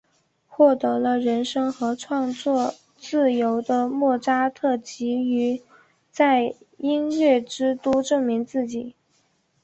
[0.47, 5.61] 获得了人生和创作自由的莫扎特急于
[6.09, 8.95] 在音乐之都证明自己。